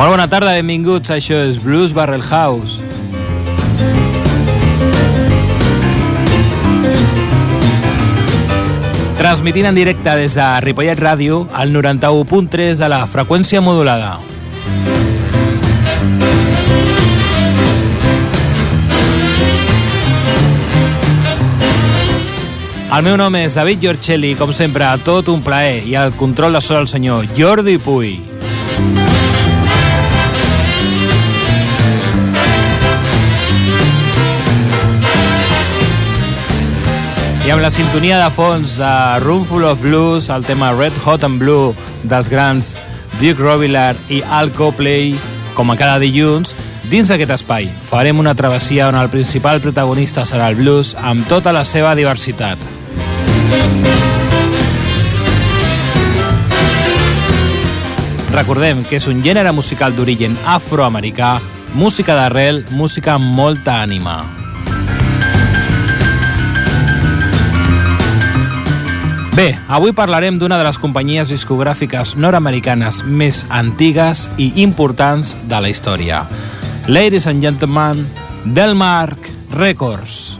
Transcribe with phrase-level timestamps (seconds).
[0.00, 1.10] Molt bona tarda, benvinguts.
[1.12, 2.80] Això és Blues Barrel House.
[9.18, 14.14] Transmitint en directe des de Ripollet Ràdio al 91.3 de la freqüència modulada.
[22.88, 26.64] El meu nom és David Giorcelli, com sempre, tot un plaer, i al control de
[26.64, 28.14] sol el senyor Jordi Puy.
[37.50, 41.74] Amb la sintonia de fons de Roomful of Blues, el tema Red Hot and Blue
[42.04, 42.76] dels grans
[43.18, 45.16] Duke Robillard i Al Copley,
[45.56, 46.54] com a cada dilluns,
[46.88, 51.52] dins d'aquest espai farem una travessia on el principal protagonista serà el blues amb tota
[51.52, 52.56] la seva diversitat.
[58.32, 61.40] Recordem que és un gènere musical d'origen afroamericà,
[61.74, 64.39] música d'arrel, música amb molta ànima.
[69.40, 75.70] Bé, avui parlarem d'una de les companyies discogràfiques nord-americanes més antigues i importants de la
[75.72, 76.26] història.
[76.92, 78.04] Ladies and gentlemen,
[78.44, 80.39] Delmark Records.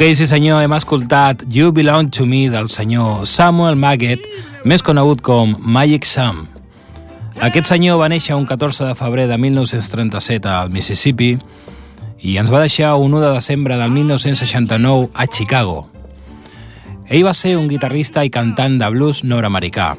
[0.00, 4.22] Ok, sí senyor, hem escoltat You Belong to Me del senyor Samuel Maggett,
[4.64, 6.46] més conegut com Magic Sam.
[7.44, 11.34] Aquest senyor va néixer un 14 de febrer de 1937 al Mississippi
[12.16, 15.90] i ens va deixar un 1 de desembre del 1969 a Chicago.
[17.04, 19.98] Ell va ser un guitarrista i cantant de blues nord-americà,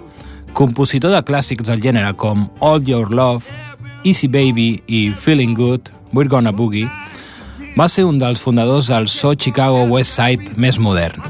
[0.57, 3.45] compositor de clàssics del gènere com All Your Love,
[4.01, 6.89] Easy Baby i Feeling Good, We're Gonna Boogie,
[7.77, 11.21] va ser un dels fundadors del so Chicago West Side més modern.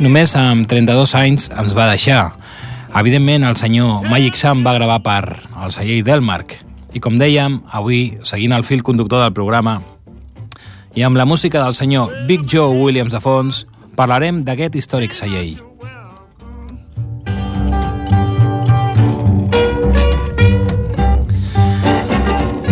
[0.00, 2.32] Només amb 32 anys ens va deixar.
[2.96, 5.22] Evidentment, el senyor Magic Sam va gravar per
[5.64, 6.56] el celler Delmark.
[6.96, 9.82] I com dèiem, avui, seguint el fil conductor del programa,
[10.96, 13.66] i amb la música del senyor Big Joe Williams de fons,
[13.98, 15.58] parlarem d'aquest històric celler.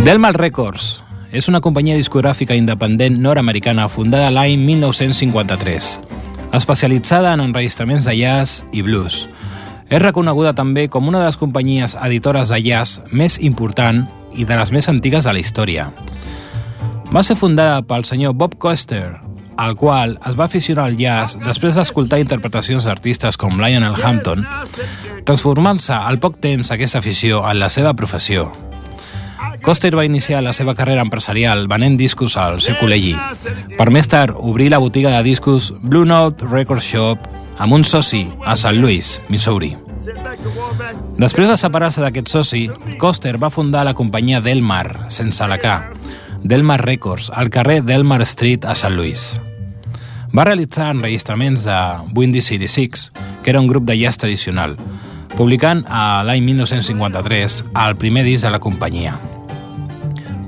[0.07, 1.06] Delmark Records
[1.37, 5.89] és una companyia discogràfica independent nord-americana fundada l'any 1953,
[6.57, 9.27] especialitzada en enregistraments de jazz i blues.
[9.87, 14.57] És reconeguda també com una de les companyies editores de jazz més important i de
[14.57, 15.91] les més antigues de la història.
[17.13, 19.19] Va ser fundada pel senyor Bob Coster,
[19.57, 24.45] al qual es va aficionar al jazz després d'escoltar interpretacions d'artistes com Lionel Hampton,
[25.23, 28.49] transformant-se al poc temps aquesta afició en la seva professió.
[29.61, 33.15] Coster va iniciar la seva carrera empresarial venent discos al seu col·legi,
[33.77, 37.27] per més tard obrir la botiga de discos Blue Note Record Shop
[37.57, 38.77] amb un soci a St.
[38.77, 39.75] Louis, Missouri.
[41.17, 42.67] Després de separar-se d'aquest soci,
[43.01, 45.75] Coster va fundar la companyia Delmar, sense la K,
[46.43, 48.93] Delmar Records, al carrer Delmar Street a St.
[48.95, 49.27] Louis.
[50.35, 51.77] Va realitzar enregistraments de
[52.15, 53.11] Windy City Six,
[53.43, 54.77] que era un grup de jazz tradicional,
[55.37, 55.83] publicant
[56.27, 59.17] l'any 1953 el primer disc de la companyia.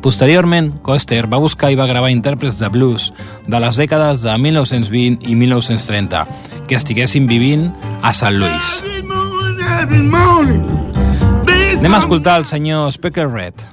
[0.01, 3.09] Posteriorment, Coster va buscar i va gravar intèrprets de blues
[3.47, 6.25] de les dècades de 1920 i 1930
[6.69, 7.69] que estiguessin vivint
[8.01, 8.83] a Sant Louis.
[11.79, 13.67] Anem a escoltar el senyor Speaker Red.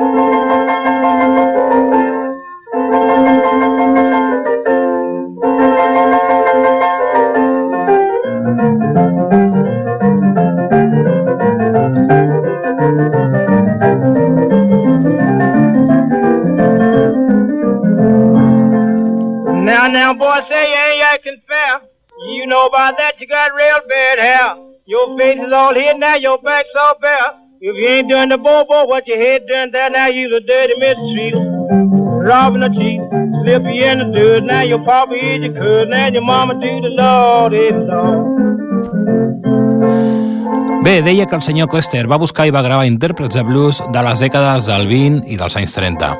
[0.00, 0.79] Now,
[20.12, 21.80] now, boy, say you ain't acting fair.
[22.26, 24.56] You know about that, you got real bad hair.
[24.86, 27.38] Your face is all here now, your back's all bare.
[27.60, 30.74] If you ain't doing the bobo, what your head doing there, now you's a dirty
[30.74, 31.44] mistreater.
[32.26, 33.00] Robbing a cheat,
[33.42, 34.44] slip you in the dirt.
[34.44, 38.26] Now your papa is your cousin, and your mama do the Lord is Lord.
[40.82, 44.02] Bé, deia que el senyor Coster va buscar i va gravar intèrprets de blues de
[44.02, 46.16] les dècades del 20 i dels anys 30,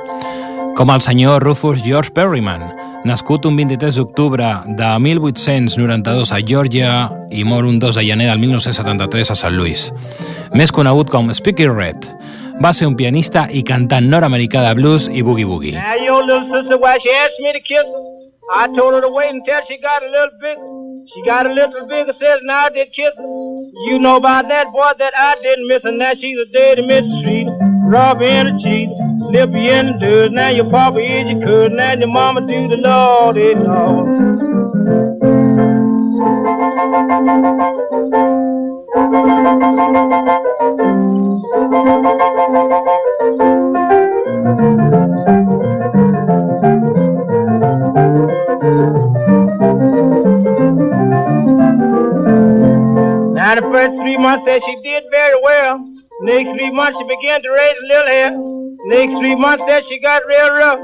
[0.77, 2.69] com el senyor Rufus George Perryman,
[3.05, 8.39] nascut un 23 d'octubre de 1892 a Georgia i mor un 2 de gener del
[8.39, 9.53] 1973 a St.
[9.57, 9.93] Louis.
[10.53, 12.09] Més conegut com Speaky Red,
[12.61, 15.77] va ser un pianista i cantant nord-americà de blues i boogie-boogie.
[18.53, 20.61] I told her to wait until she got a little bigger.
[21.15, 23.23] She got a little bigger, says, now I did kiss her.
[23.87, 25.93] You know about that boy that I didn't miss her.
[25.93, 27.07] Now she's a dirty Miss
[27.91, 28.89] Robber and a cheat.
[29.31, 30.33] Slip you in the dirt.
[30.33, 31.75] Now your papa is your cousin.
[31.75, 34.05] Now your mama do the Lord it all.
[53.35, 56.00] Now the first three months that she did very well.
[56.23, 58.31] Next three months she began to raise a little hair.
[58.85, 60.79] Next three months that she got real rough.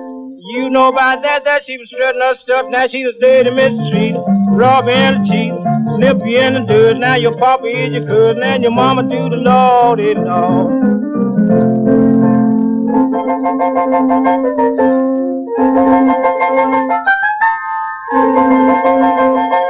[0.49, 2.67] You know about that, that she was strutting her stuff.
[2.71, 3.51] Now she's a dirty
[3.89, 4.15] Street,
[4.49, 5.53] robbing and cheat,
[5.99, 6.97] slip you in the dirt.
[6.99, 10.73] Now your papa is your cousin and your mama do the Lord it all.
[18.09, 19.66] I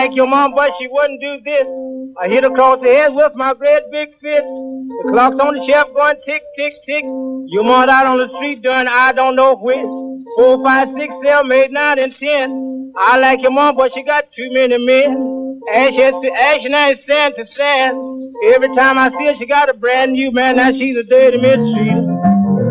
[0.00, 1.66] like your mom, but she wouldn't do this.
[2.18, 4.42] I hit across the head with my great big fist.
[4.42, 7.04] The clock's on the shelf going tick, tick, tick.
[7.04, 9.76] Your mom out on the street doing I don't know which.
[10.36, 12.94] Four, five, six, seven, eight, nine, and ten.
[12.96, 15.60] I like your mom, but she got too many men.
[15.70, 17.94] Ash, ash, and sand to sand.
[18.54, 20.56] Every time I see her, she got a brand new man.
[20.56, 22.04] Now she's a dirty midstreet.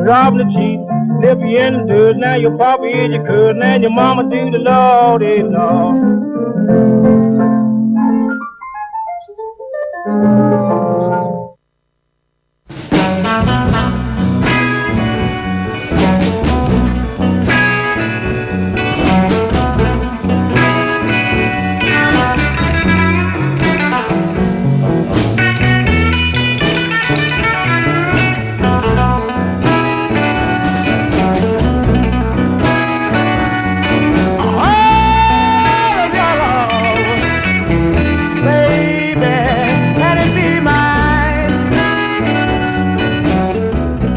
[0.09, 0.79] Robbing the cheap.
[1.21, 4.49] Flip you in the dirt, now your papa is your cousin, and your mama do
[4.49, 4.59] the
[10.09, 10.49] Lordy
[13.71, 13.98] Lord.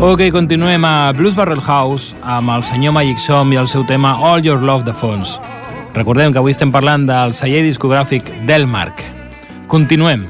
[0.05, 4.17] Ok, continuem a Blues Barrel House amb el senyor Magic Som i el seu tema
[4.19, 5.37] All Your Love de fons.
[5.95, 8.99] Recordem que avui estem parlant del celler discogràfic Delmark.
[9.71, 10.25] Continuem.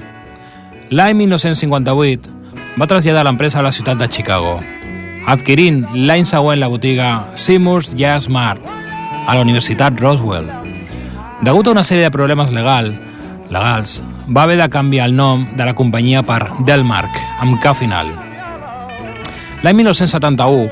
[0.92, 2.28] L'any 1958
[2.76, 4.58] va traslladar l'empresa a la ciutat de Chicago,
[5.24, 10.50] adquirint l'any següent la botiga Seymour's Jazz Mart a la Universitat Roswell.
[11.40, 12.92] Degut a una sèrie de problemes legal,
[13.48, 18.12] legals, va haver de canviar el nom de la companyia per Delmark, amb K final.
[19.62, 20.70] L'any 1971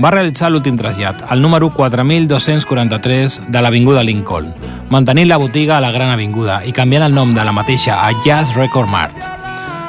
[0.00, 4.54] va realitzar l'últim trasllat, el número 4243 de l'Avinguda Lincoln,
[4.88, 8.14] mantenint la botiga a la Gran Avinguda i canviant el nom de la mateixa a
[8.24, 9.16] Jazz Record Mart.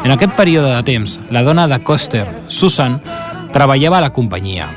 [0.04, 3.00] En aquest període de temps, la dona de Coster, Susan,
[3.56, 4.68] treballava a la companyia,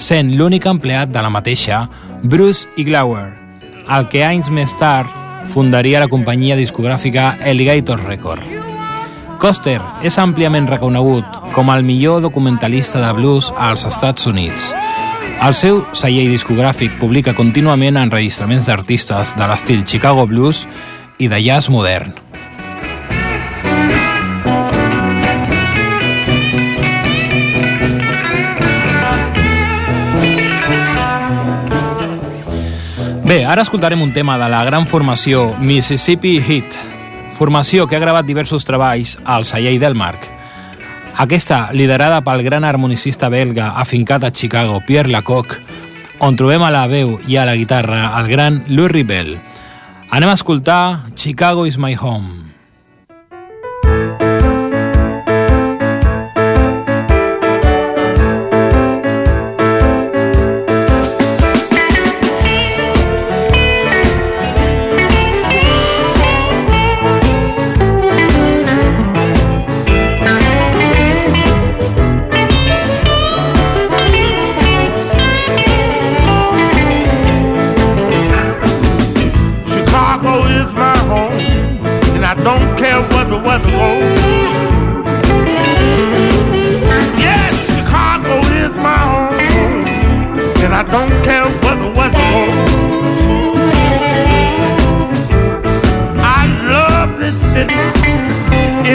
[0.00, 1.84] sent l'únic empleat de la mateixa
[2.22, 3.28] Bruce Iglauer,
[3.92, 5.12] el que anys més tard
[5.52, 8.65] fundaria la companyia discogràfica Alligator Record.
[9.40, 11.24] Coster és àmpliament reconegut
[11.54, 14.72] com el millor documentalista de blues als Estats Units.
[15.44, 20.64] El seu celler discogràfic publica contínuament enregistraments d'artistes de l'estil Chicago Blues
[21.18, 22.14] i de jazz modern.
[33.26, 36.76] Bé, ara escoltarem un tema de la gran formació Mississippi Heat,
[37.36, 40.24] formació que ha gravat diversos treballs al celler del Marc.
[41.16, 45.60] Aquesta, liderada pel gran harmonicista belga afincat a Chicago, Pierre Lacocque,
[46.20, 49.36] on trobem a la veu i a la guitarra el gran Louis Ribel.
[50.10, 52.45] Anem a escoltar Chicago is my home.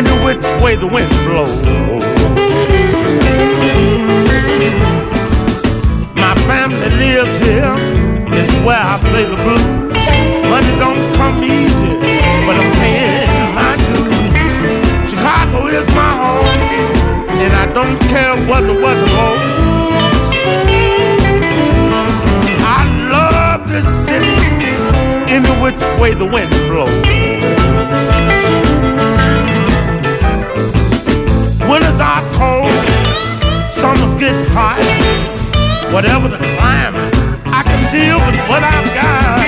[0.01, 1.62] into which way the wind blows.
[6.15, 7.75] My family lives here,
[8.34, 9.65] it's where I play the blues.
[10.51, 11.93] Money don't come easy,
[12.48, 13.29] but I'm paying
[13.60, 15.12] my dues.
[15.12, 16.50] Chicago is my home,
[17.43, 19.50] and I don't care what the weather holds.
[22.77, 22.81] I
[23.15, 24.38] love this city,
[25.36, 27.30] into which way the wind blows.
[32.01, 32.74] are cold,
[33.72, 34.81] summer's getting hot.
[35.93, 37.13] Whatever the climate,
[37.46, 39.46] I can deal with what I've got.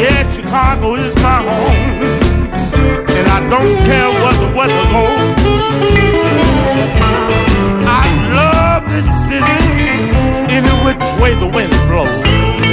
[0.00, 2.00] Yeah, Chicago is my home,
[3.16, 5.20] and I don't care what the weather like.
[7.86, 8.06] I
[8.40, 9.60] love this city,
[10.56, 12.63] any which way the wind blows.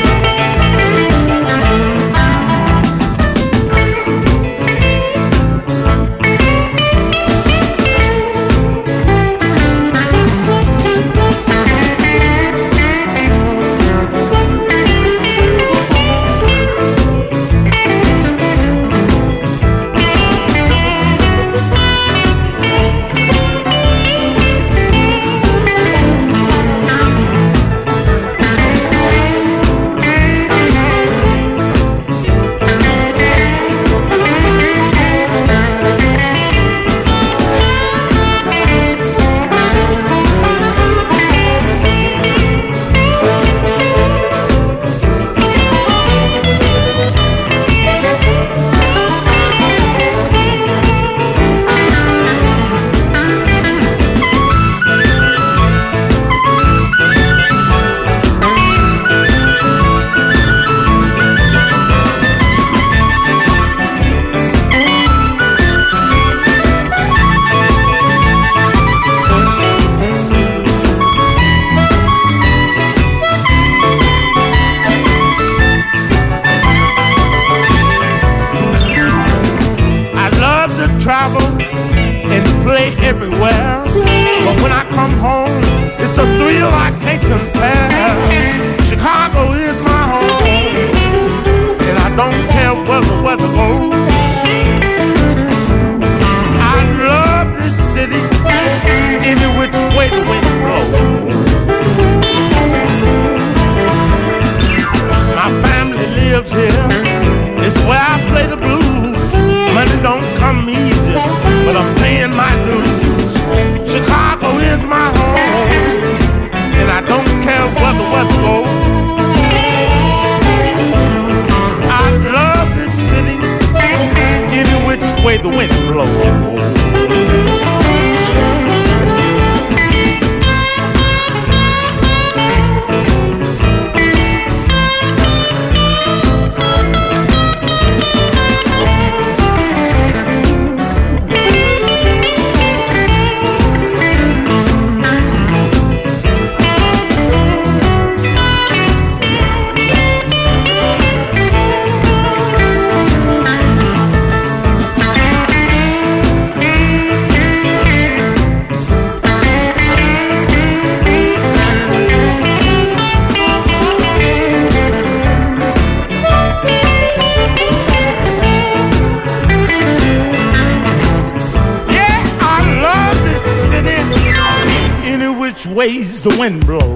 [176.24, 176.91] The wind blows.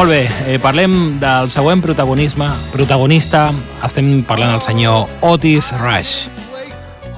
[0.00, 2.46] Molt bé, eh, parlem del següent protagonisme.
[2.72, 3.50] Protagonista,
[3.84, 6.30] estem parlant del senyor Otis Rush.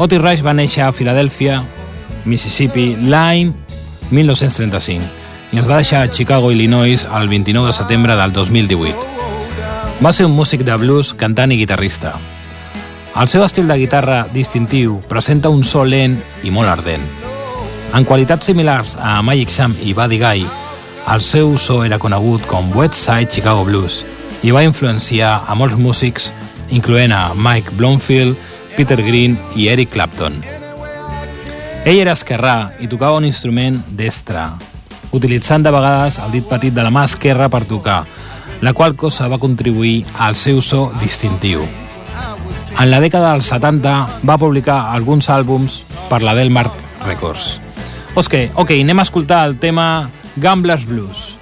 [0.02, 1.60] Otis Rush va néixer a Filadèlfia,
[2.24, 3.52] Mississippi, l'any
[4.10, 5.06] 1935
[5.52, 8.98] i ens va deixar a Chicago, Illinois, el 29 de setembre del 2018.
[10.02, 12.16] Va ser un músic de blues, cantant i guitarrista.
[13.14, 17.06] El seu estil de guitarra distintiu presenta un so lent i molt ardent.
[17.94, 20.46] En qualitats similars a Magic Sam i Buddy Guy,
[21.10, 24.02] el seu so era conegut com West Side Chicago Blues
[24.42, 26.30] i va influenciar a molts músics,
[26.70, 28.38] incloent a Mike Blomfield,
[28.76, 30.40] Peter Green i Eric Clapton.
[31.84, 34.46] Ell era esquerrà i tocava un instrument destre,
[35.10, 38.04] utilitzant de vegades el dit petit de la mà esquerra per tocar,
[38.62, 41.66] la qual cosa va contribuir al seu so distintiu.
[42.78, 46.72] En la dècada dels 70 va publicar alguns àlbums per la Delmark
[47.04, 47.58] Records.
[48.14, 50.10] Ok, ok, anem a escoltar el tema
[50.40, 51.41] Gamblers Blues.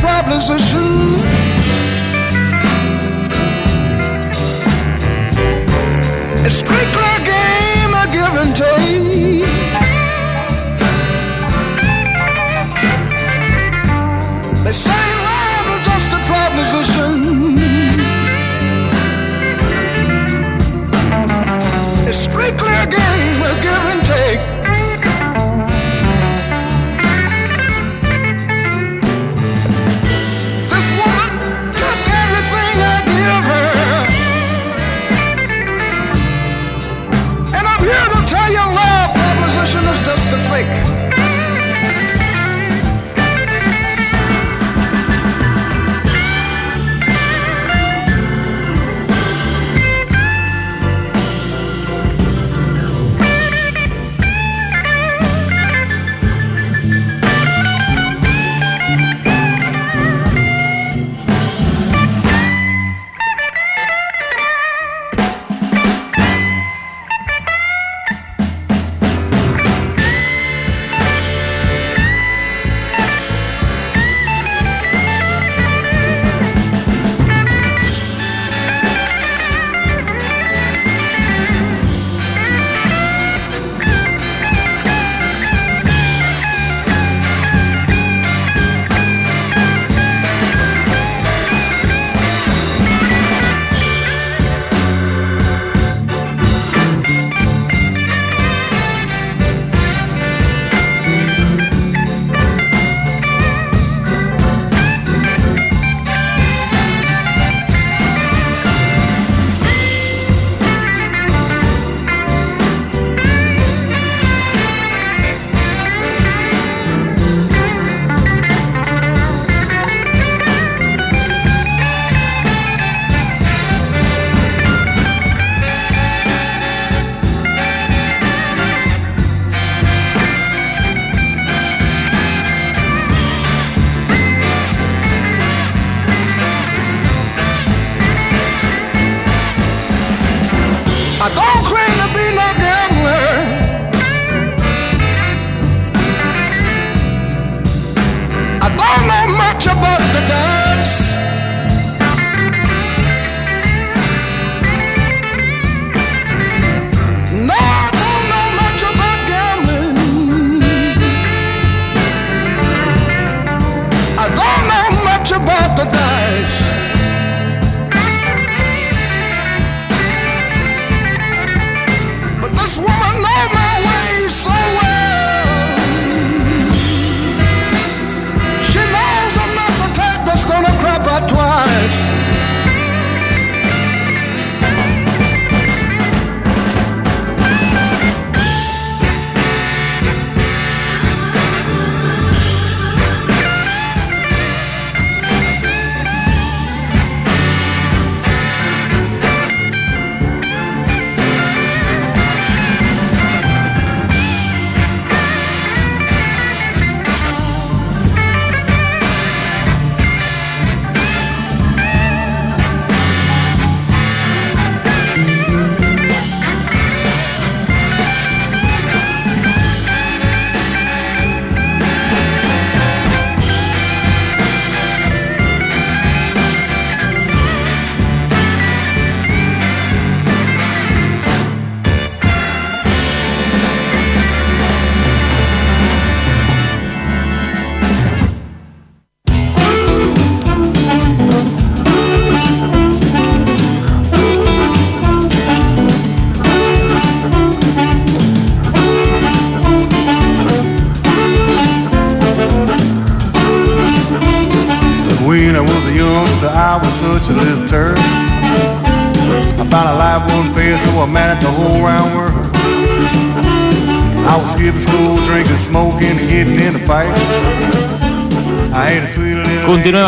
[0.00, 1.37] Proposition.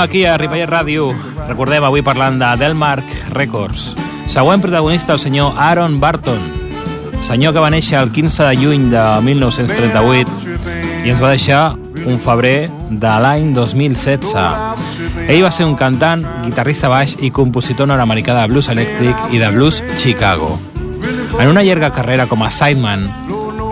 [0.00, 1.10] Aquí a Ripollet Ràdio.
[1.48, 3.94] Recordem, avui parlant de Delmark Records.
[4.30, 6.40] Següent protagonista, el senyor Aaron Barton,
[7.20, 11.62] senyor que va néixer el 15 de juny de 1938 i ens va deixar
[12.06, 14.36] un febrer de l'any 2016.
[15.26, 19.50] Ell va ser un cantant, guitarrista baix i compositor nord-americà de blues elèctric i de
[19.52, 20.54] blues Chicago.
[21.40, 23.08] En una llarga carrera com a sideman,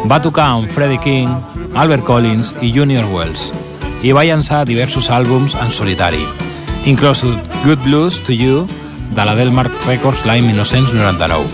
[0.09, 1.33] va tocar amb Freddie King,
[1.75, 3.51] Albert Collins i Junior Wells
[4.03, 6.23] i va llançar diversos àlbums en solitari,
[6.87, 7.35] inclosos
[7.65, 8.67] Good Blues to You
[9.15, 11.47] de la Delmark Records l'any 1999.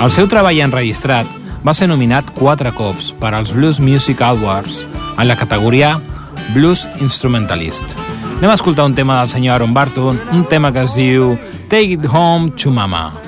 [0.00, 1.28] El seu treball enregistrat
[1.66, 4.84] va ser nominat quatre cops per als Blues Music Awards
[5.16, 5.96] en la categoria
[6.54, 7.96] Blues Instrumentalist.
[8.38, 11.34] Anem a escoltar un tema del senyor Aaron Barton, un tema que es diu
[11.68, 13.25] Take It Home to Mama.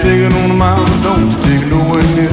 [0.00, 2.32] Take it on the mile, don't you take it nowhere near.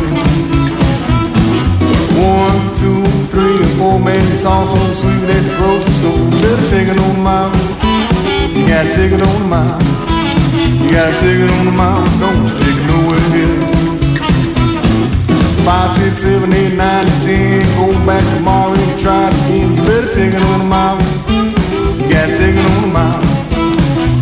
[2.15, 6.15] One, two, three, and four, man, it's all so sweet at the grocery store.
[6.39, 7.51] Better take it on the mile.
[8.55, 9.83] You gotta take it on the mile.
[10.79, 13.59] You gotta take it on the mile, don't you take it nowhere near.
[15.67, 17.67] Five, six, seven, eight, nine, ten.
[17.75, 19.75] Go back tomorrow and try it again.
[19.75, 20.95] You better take it on the mile.
[21.99, 23.19] You gotta take it on the mile.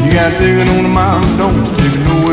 [0.01, 2.24] You gotta take it on the mile, don't you take it nowhere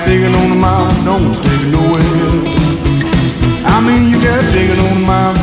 [0.00, 1.04] You gotta take it on the mile.
[1.04, 2.02] Don't you take it nowhere.
[3.66, 5.34] I mean, you gotta take it on the mile.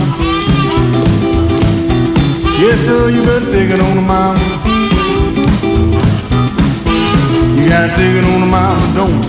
[2.59, 4.35] Yes, sir, you better take it on the mile.
[7.55, 8.93] You gotta take it on the mile.
[8.95, 9.26] Don't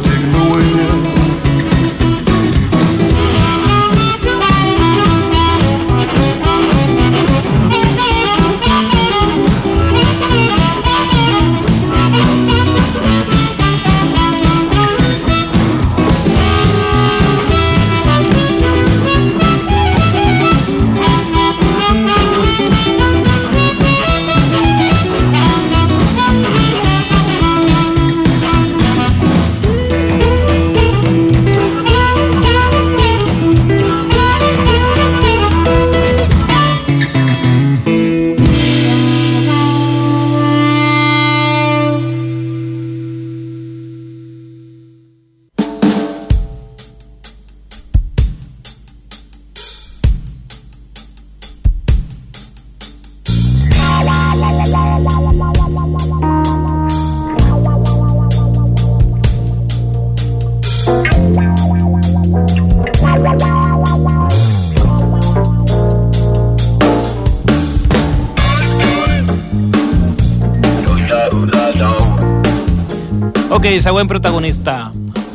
[73.69, 74.75] Ok, següent protagonista.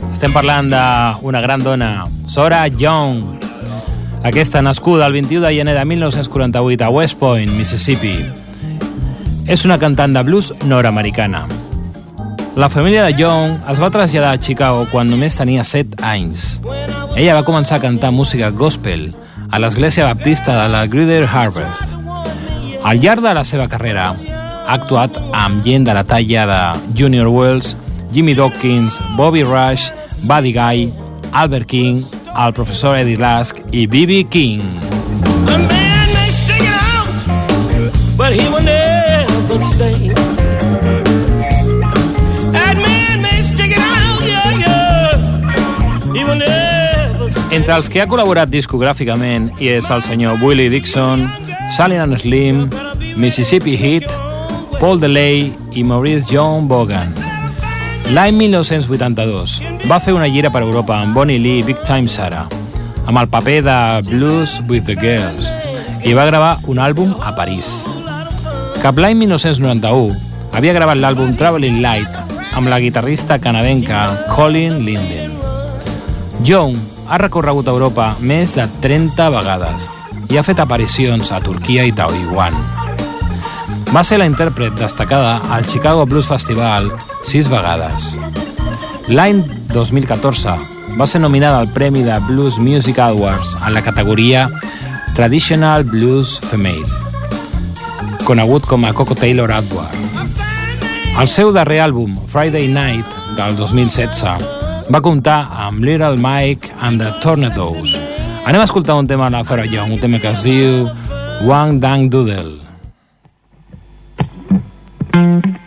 [0.10, 3.20] Estem parlant d'una gran dona, Sora Young.
[4.26, 8.16] Aquesta, nascuda el 21 de gener de 1948 a West Point, Mississippi.
[9.46, 11.44] És una cantant de blues nord-americana.
[12.58, 16.58] La família de Young es va traslladar a Chicago quan només tenia 7 anys.
[17.14, 19.12] Ella va començar a cantar música gospel
[19.52, 21.94] a l'església baptista de la Greater Harvest.
[22.82, 24.10] Al llarg de la seva carrera,
[24.66, 26.62] ha actuat amb gent de la talla de
[26.98, 27.76] Junior Wells,
[28.14, 29.92] Jimmy Dawkins, Bobby Rush,
[30.28, 30.94] Buddy Guy,
[31.34, 32.04] Albert King,
[32.38, 34.26] el professor Eddie Lask i B.B.
[34.30, 34.62] King.
[35.48, 37.10] A man may stick it out,
[38.16, 40.14] but he will never stay.
[47.54, 51.28] Entre els que ha col·laborat discogràficament hi és el senyor Willie Dixon,
[51.78, 52.66] Sally and Slim,
[53.14, 54.10] Mississippi Heat,
[54.80, 57.23] Paul DeLay i Maurice John Bogan.
[58.14, 62.44] L'any 1982 va fer una gira per Europa amb Bonnie Lee i Big Time Sarah,
[63.10, 65.48] amb el paper de Blues with the Girls,
[66.06, 67.72] i va gravar un àlbum a París.
[68.84, 70.14] Cap l'any 1991
[70.54, 75.34] havia gravat l'àlbum Traveling Light amb la guitarrista canadenca Colin Linden.
[76.46, 76.78] Young
[77.10, 79.90] ha recorregut Europa més de 30 vegades
[80.30, 82.83] i ha fet aparicions a Turquia i Taiwan.
[83.94, 86.88] Va ser la intèrpret destacada al Chicago Blues Festival
[87.22, 88.16] sis vegades.
[89.06, 90.56] L'any 2014
[90.98, 94.48] va ser nominada al Premi de Blues Music Awards en la categoria
[95.14, 96.90] Traditional Blues Female,
[98.26, 99.94] conegut com a Coco Taylor Award.
[101.22, 103.06] El seu darrer àlbum, Friday Night,
[103.38, 104.50] del 2016,
[104.90, 107.94] va comptar amb Little Mike and the Tornadoes.
[108.42, 110.90] Anem a escoltar un tema de la Farah Young, un tema que es diu
[111.46, 112.63] Wang Dang Doodle.
[115.14, 115.63] Mm-hmm.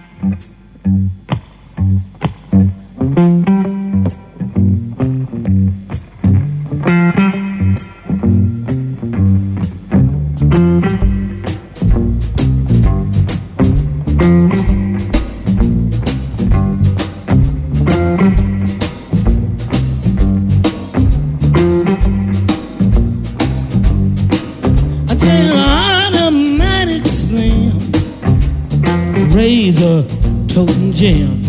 [29.46, 30.02] always a
[30.48, 31.40] toting jam.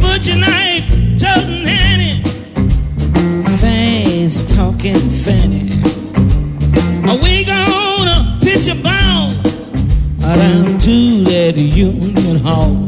[0.00, 0.86] Butcher knife,
[1.18, 2.22] toting Annie,
[3.56, 5.70] fans talking fanny.
[7.08, 9.32] Are we gonna pitch a ball
[10.20, 12.81] down to that union hall?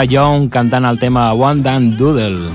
[0.00, 2.48] Sora Young cantant el tema One Dan Doodle,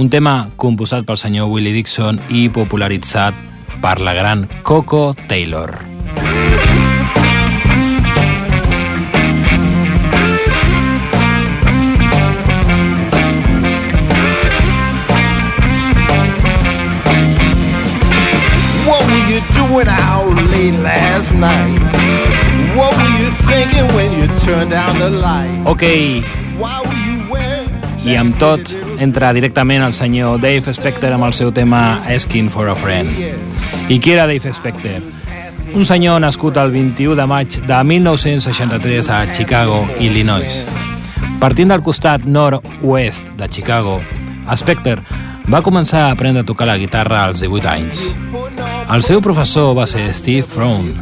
[0.00, 3.36] un tema composat pel senyor Willie Dixon i popularitzat
[3.82, 5.76] per la gran Coco Taylor.
[18.88, 21.76] What were you doing out late last night?
[22.72, 25.60] What were you thinking when you turned down the light?
[25.66, 26.24] Ok,
[28.04, 28.68] i amb tot
[29.00, 33.08] entra directament el senyor Dave Specter amb el seu tema Asking for a Friend.
[33.88, 35.00] I qui era Dave Specter?
[35.74, 40.60] Un senyor nascut el 21 de maig de 1963 a Chicago, Illinois.
[41.40, 43.98] Partint del costat nord-oest de Chicago,
[44.54, 44.98] Specter
[45.48, 48.04] va començar a aprendre a tocar la guitarra als 18 anys.
[48.92, 50.92] El seu professor va ser Steve Frown,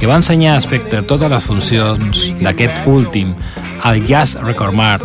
[0.00, 3.34] que va ensenyar a Specter totes les funcions d'aquest últim
[3.84, 5.04] al Jazz Record Mart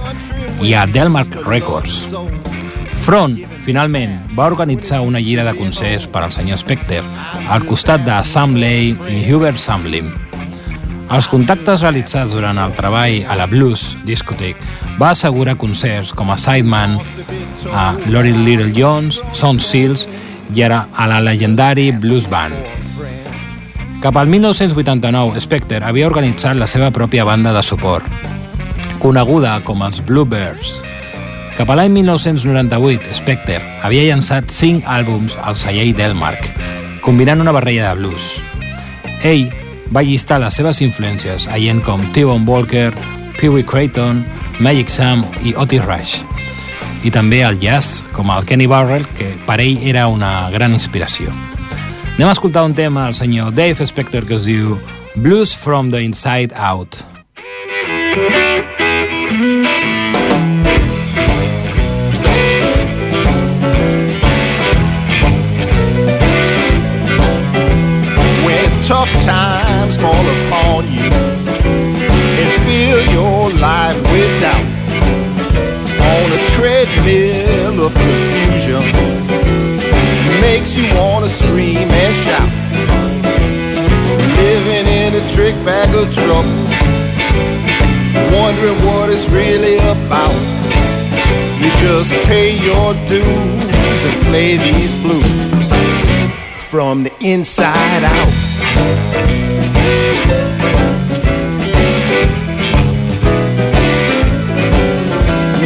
[0.62, 2.04] i a Delmark Records.
[3.02, 7.02] Front, finalment, va organitzar una gira de concerts per al senyor Specter
[7.50, 10.12] al costat de Sam Lay i Hubert Samlim.
[11.12, 16.38] Els contactes realitzats durant el treball a la Blues Discotheque va assegurar concerts com a
[16.40, 17.00] sideman
[17.74, 20.06] a Lori Little Jones, Sound Seals
[20.56, 22.56] i ara a la legendari Blues Band.
[24.02, 28.08] Cap al 1989, Specter havia organitzat la seva pròpia banda de suport,
[29.02, 30.78] coneguda com els Bluebirds.
[31.58, 36.46] Cap a l'any 1998, Specter havia llançat 5 àlbums al celler Delmark,
[37.02, 38.30] combinant una barreja de blues.
[39.26, 39.50] Ell
[39.92, 42.94] va llistar les seves influències a gent com T-Bone Walker,
[43.40, 44.24] Pee Wee Creighton,
[44.62, 46.22] Magic Sam i Otis Rush.
[47.02, 51.34] I també el jazz, com el Kenny Burrell, que per ell era una gran inspiració.
[52.16, 54.78] Anem a escoltar un tema del senyor Dave Specter que es diu
[55.16, 57.11] Blues from the Inside Out.
[68.92, 71.10] Tough times fall upon you
[72.42, 74.68] and fill your life with doubt.
[76.12, 78.84] On a treadmill of confusion
[80.42, 82.52] makes you want to scream and shout.
[84.44, 86.52] Living in a trick bag of trouble
[88.36, 90.36] wondering what it's really about.
[91.62, 95.41] You just pay your dues and play these blues
[96.72, 98.32] from the inside out.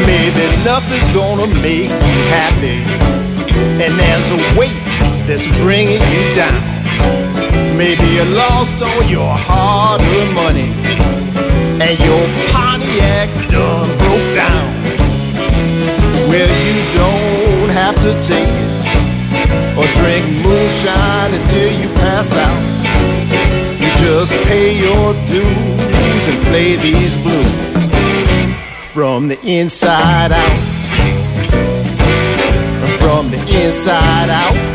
[0.07, 2.81] Maybe nothing's gonna make you happy,
[3.83, 4.73] and there's a weight
[5.27, 6.59] that's bringing you down.
[7.77, 10.71] Maybe you lost all your hard-earned money,
[11.85, 14.73] and your Pontiac done broke down.
[16.29, 18.64] Well, you don't have to take
[19.77, 22.61] or drink moonshine until you pass out.
[23.79, 27.75] You just pay your dues and play these blues
[28.93, 30.59] from the inside out.
[32.99, 34.74] From the inside out.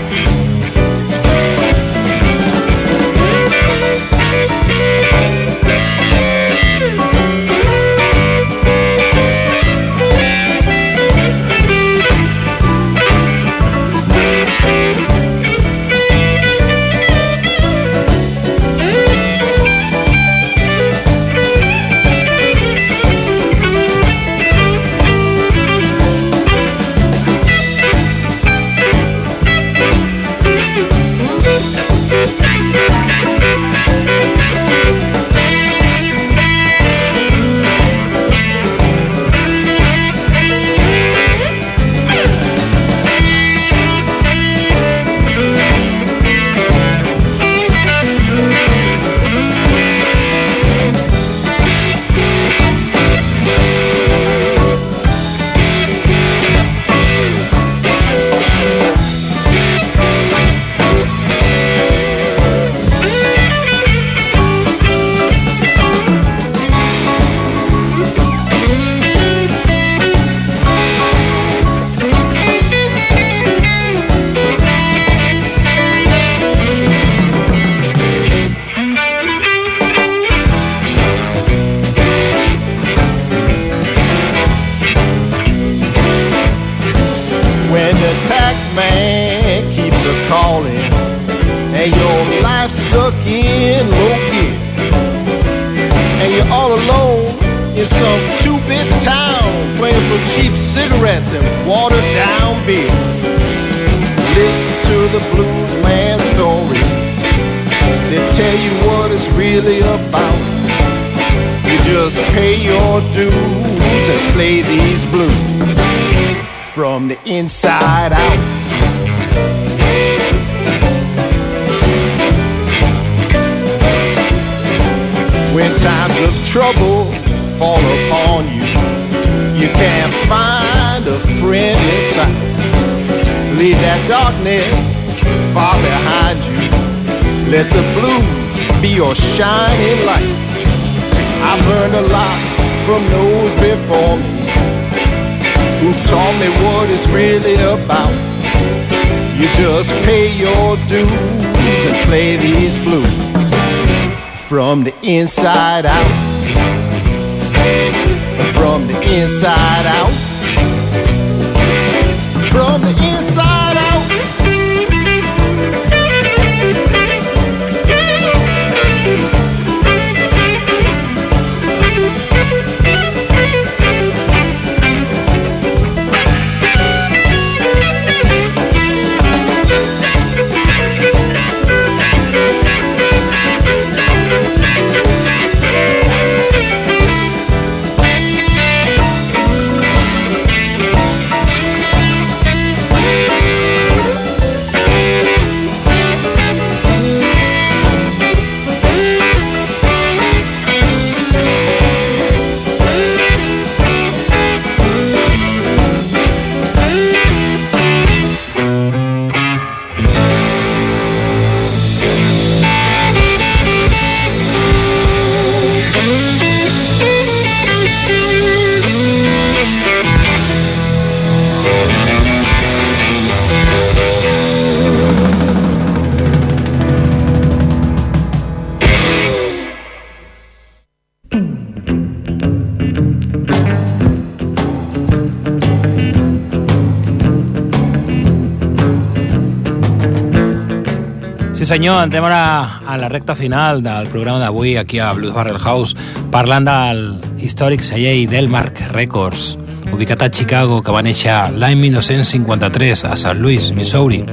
[241.70, 245.94] Senyor, entrem ara a la recta final del programa d'avui aquí a Blues Barrel House
[246.32, 247.02] parlant del
[247.38, 249.52] històric celler Delmark Records
[249.94, 253.36] ubicat a Chicago que va néixer l'any 1953 a St.
[253.38, 254.24] Louis, Missouri.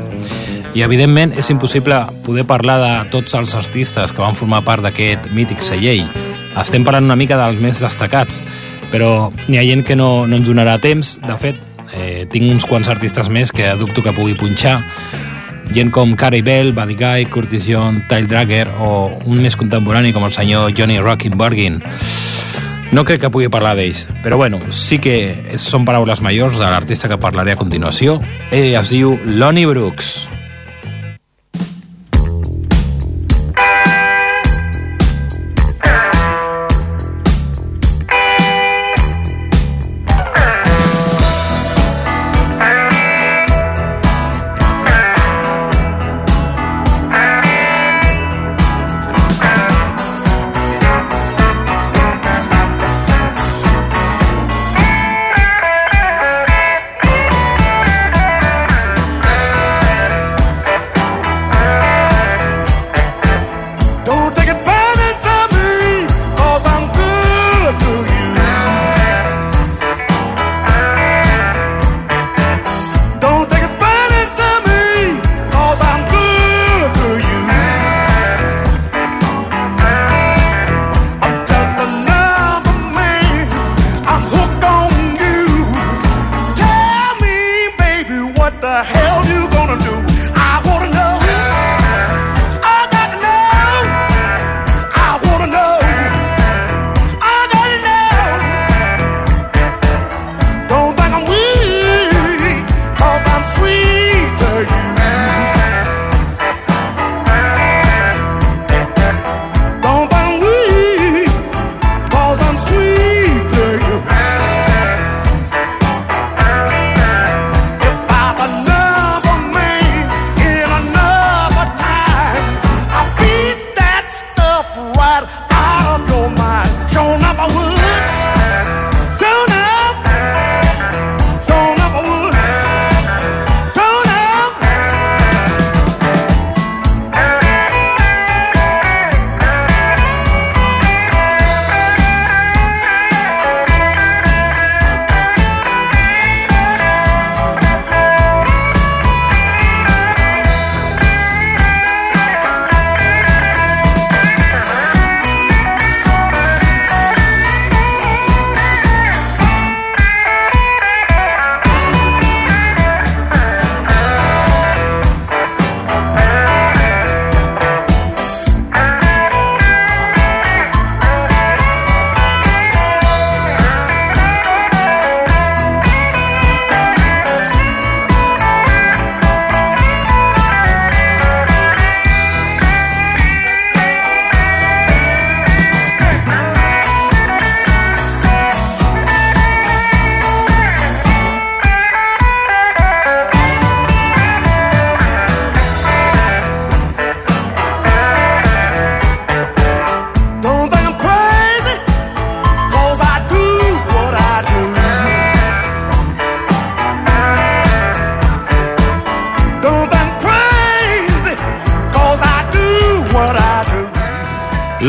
[0.73, 5.29] I evidentment és impossible poder parlar de tots els artistes que van formar part d'aquest
[5.29, 6.07] mític celler.
[6.57, 8.41] Estem parlant una mica dels més destacats
[8.89, 11.19] però n'hi ha gent que no, no ens donarà temps.
[11.21, 11.61] De fet,
[11.93, 14.79] eh, tinc uns quants artistes més que dubto que pugui punxar
[15.73, 18.91] gent com Carey Bell, Buddy Guy, Curtis Young, Tyle Dragger o
[19.25, 21.81] un més contemporani com el senyor Johnny Rockenbergin.
[22.91, 27.11] No crec que pugui parlar d'ells, però bueno, sí que són paraules majors de l'artista
[27.11, 28.21] que parlaré a continuació.
[28.51, 30.36] Ell es diu Lonnie Brooks.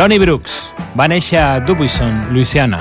[0.08, 0.52] Lonnie Brooks
[0.96, 2.78] va néixer a Dubuisson, Louisiana.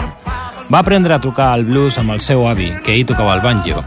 [0.72, 3.82] Va aprendre a tocar el blues amb el seu avi, que ell tocava el banjo,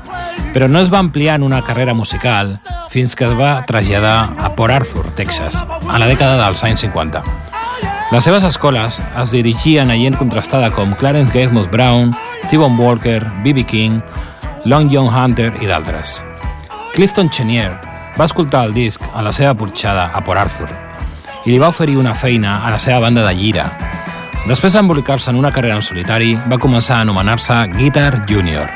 [0.52, 2.50] però no es va ampliar en una carrera musical
[2.92, 5.56] fins que es va traslladar a Port Arthur, Texas,
[5.88, 7.24] a la dècada dels anys 50.
[8.10, 12.12] Les seves escoles es dirigien a gent contrastada com Clarence Gatemouth Brown,
[12.50, 13.64] T-Bone Walker, B.B.
[13.64, 14.02] King,
[14.66, 16.18] Long John Hunter i d'altres.
[16.92, 17.72] Clifton Chenier
[18.20, 20.89] va escoltar el disc a la seva porxada a Port Arthur
[21.44, 23.68] i li va oferir una feina a la seva banda de llira.
[24.48, 28.70] Després d'embolicar-se en una carrera en solitari, va començar a anomenar-se Guitar Junior.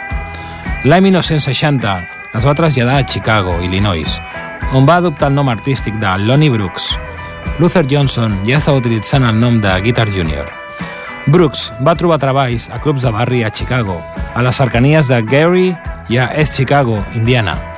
[0.84, 1.94] L'any 1960
[2.34, 4.18] es va traslladar a Chicago, Illinois,
[4.72, 6.92] on va adoptar el nom artístic de Lonnie Brooks.
[7.58, 10.50] Luther Johnson ja estava utilitzant el nom de Guitar Junior.
[11.26, 14.02] Brooks va trobar treballs a clubs de barri a Chicago,
[14.34, 15.70] a les cercanies de Gary
[16.12, 17.73] i a East Chicago, Indiana.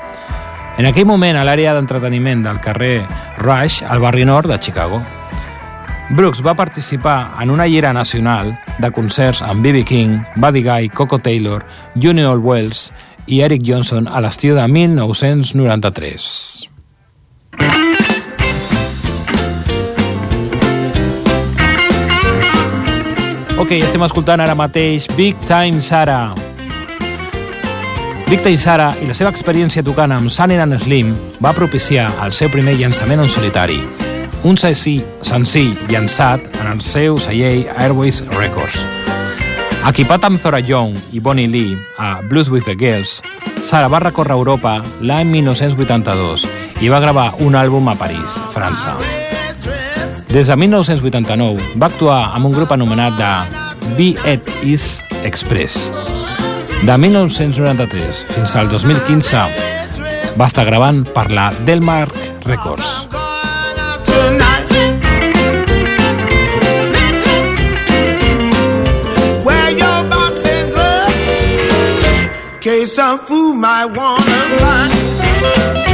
[0.76, 3.06] En aquell moment, a l'àrea d'entreteniment del carrer
[3.40, 5.00] Rush, al barri nord de Chicago.
[6.10, 9.84] Brooks va participar en una gira nacional de concerts amb B.B.
[9.88, 11.64] King, Buddy Guy, Coco Taylor,
[11.96, 12.92] Junior Wells
[13.26, 16.68] i Eric Johnson a l'estiu de 1993.
[23.56, 26.34] Ok, estem escoltant ara mateix Big Time Sara,
[28.26, 32.50] Victor Isara i la seva experiència tocant amb Sunny and Slim va propiciar el seu
[32.50, 33.78] primer llançament en solitari,
[34.42, 38.82] un senzill, senzill llançat en el seu celler Airways Records.
[39.86, 43.20] Equipat amb Zora Young i Bonnie Lee a Blues with the Girls,
[43.62, 46.48] Sara va recórrer Europa l'any 1982
[46.82, 48.96] i va gravar un àlbum a París, França.
[50.34, 53.32] Des de 1989 va actuar amb un grup anomenat de
[53.94, 55.92] Be It Is Express,
[56.84, 59.44] de 1993 fins al 2015
[60.36, 62.12] va estar gravant per la Delmark
[62.44, 63.06] Records.
[72.96, 74.22] Some fool might wanna
[74.58, 75.85] find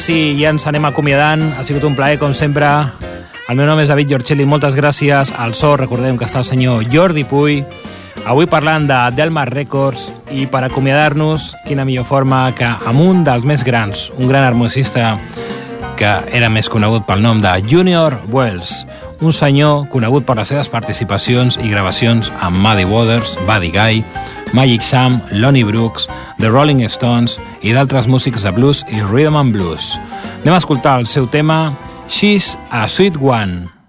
[0.00, 1.42] sí, ja ens anem acomiadant.
[1.58, 2.66] Ha sigut un plaer, com sempre.
[3.50, 5.32] El meu nom és David Giorcelli, moltes gràcies.
[5.36, 7.60] Al so, recordem que està el senyor Jordi Puy.
[8.24, 13.46] Avui parlant de Delmar Records i per acomiadar-nos, quina millor forma que amb un dels
[13.48, 15.14] més grans, un gran harmonicista
[16.00, 18.84] que era més conegut pel nom de Junior Wells,
[19.20, 24.04] un senyor conegut per les seves participacions i gravacions amb Muddy Waters, Buddy Guy,
[24.52, 29.54] Magic Sam, Lonnie Brooks, The Rolling Stones i d'altres músics de blues i rhythm and
[29.54, 29.94] blues.
[30.42, 31.76] Anem a escoltar el seu tema
[32.08, 33.79] She's a Sweet One.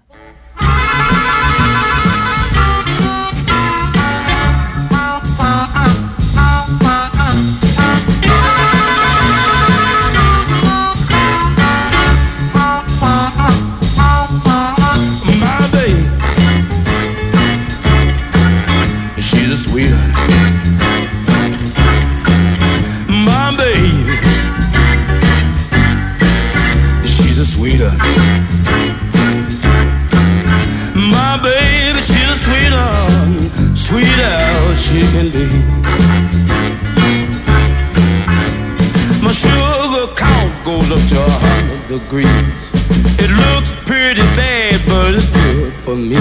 [41.98, 42.72] Degrees.
[43.18, 46.16] It looks pretty bad, but it's good for me.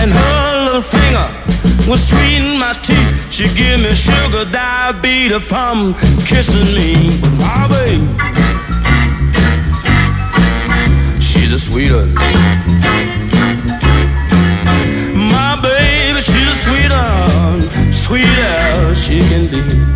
[0.00, 1.28] And her little finger
[1.88, 3.32] will sweeten my teeth.
[3.32, 5.94] She give me sugar diabetes from
[6.26, 6.90] kissing me.
[7.40, 8.40] Ah, but my baby,
[11.20, 12.06] she's a sweeter.
[15.34, 19.95] My baby, she's a sweeter, sweet as she can be.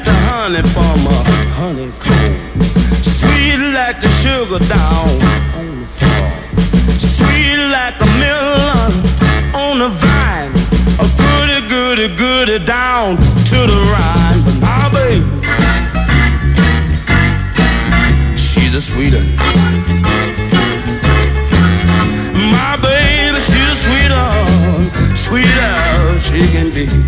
[0.00, 1.24] Like the honey from a
[1.58, 2.36] honeycomb.
[3.02, 5.08] Sweet like the sugar down
[5.58, 6.32] on the floor.
[6.98, 8.92] Sweet like a melon
[9.54, 10.52] on the vine.
[10.98, 13.16] A goody, goody, goody down
[13.50, 14.42] to the Rhine.
[14.44, 15.26] But my baby,
[18.36, 19.24] she's a sweeter.
[22.54, 24.28] My baby, she's a sweeter,
[25.14, 26.99] sweeter she can be.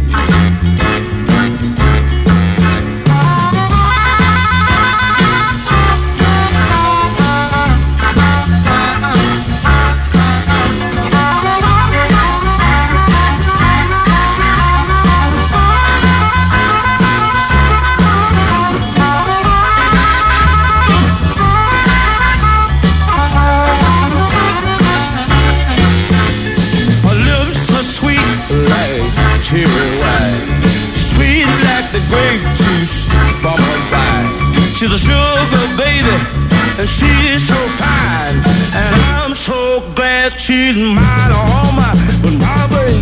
[34.82, 36.16] She's a sugar baby,
[36.76, 38.34] and she's so fine,
[38.74, 42.98] and I'm so glad she's mine, oh my, but my baby,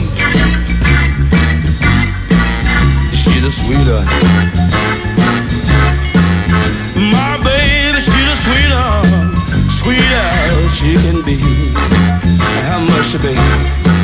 [3.17, 4.03] she's a sweeter.
[7.17, 8.93] My baby, she's a sweeter,
[9.71, 11.39] sweeter she can be.
[12.69, 14.00] How much, baby?